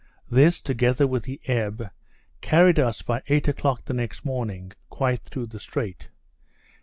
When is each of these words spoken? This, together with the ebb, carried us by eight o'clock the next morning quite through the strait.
This, 0.31 0.61
together 0.61 1.05
with 1.05 1.25
the 1.25 1.39
ebb, 1.45 1.91
carried 2.41 2.79
us 2.79 3.03
by 3.03 3.21
eight 3.27 3.47
o'clock 3.47 3.85
the 3.85 3.93
next 3.93 4.25
morning 4.25 4.71
quite 4.89 5.19
through 5.21 5.45
the 5.45 5.59
strait. 5.59 6.09